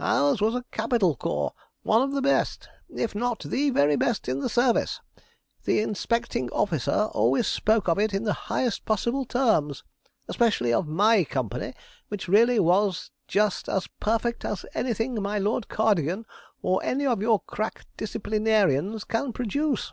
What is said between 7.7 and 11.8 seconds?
of it in the highest possible terms especially of my company,